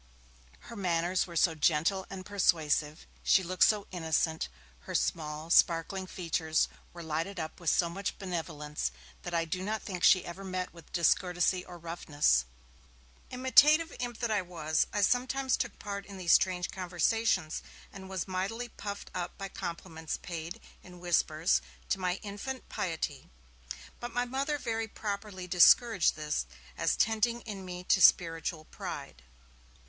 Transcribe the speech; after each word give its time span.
Her 0.61 0.75
manners 0.75 1.27
were 1.27 1.35
so 1.35 1.53
gentle 1.53 2.07
and 2.09 2.25
persuasive, 2.25 3.05
she 3.21 3.43
looked 3.43 3.65
so 3.65 3.85
innocent, 3.91 4.49
her 4.79 4.95
small, 4.95 5.51
sparkling 5.51 6.07
features 6.07 6.67
were 6.91 7.03
lighted 7.03 7.39
up 7.39 7.59
with 7.59 7.69
so 7.69 7.87
much 7.87 8.17
benevolence, 8.17 8.89
that 9.21 9.35
I 9.35 9.45
do 9.45 9.61
not 9.61 9.83
think 9.83 10.03
she 10.03 10.25
ever 10.25 10.43
met 10.43 10.73
with 10.73 10.91
discourtesy 10.91 11.63
or 11.63 11.77
roughness. 11.77 12.45
Imitative 13.29 13.95
imp 13.99 14.17
that 14.21 14.31
I 14.31 14.41
was, 14.41 14.87
I 14.91 15.01
sometimes 15.01 15.55
took 15.55 15.77
part 15.77 16.07
in 16.07 16.17
these 16.17 16.33
strange 16.33 16.71
conversations, 16.71 17.61
and 17.93 18.09
was 18.09 18.27
mightily 18.27 18.69
puffed 18.69 19.11
up 19.13 19.37
by 19.37 19.49
compliments 19.49 20.17
paid, 20.17 20.59
in 20.81 20.99
whispers, 20.99 21.61
to 21.89 21.99
my 21.99 22.15
infant 22.23 22.67
piety. 22.69 23.29
But 23.99 24.15
my 24.15 24.25
Mother 24.25 24.57
very 24.57 24.87
properly 24.87 25.45
discouraged 25.45 26.15
this, 26.15 26.47
as 26.75 26.95
tending 26.95 27.41
in 27.41 27.63
me 27.63 27.83
to 27.83 28.01
spiritual 28.01 28.65
pride. 28.65 29.21